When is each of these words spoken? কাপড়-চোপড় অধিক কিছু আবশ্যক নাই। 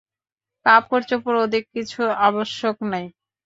কাপড়-চোপড় 0.65 1.37
অধিক 1.45 1.63
কিছু 1.75 1.99
আবশ্যক 2.27 2.75
নাই। 2.91 3.05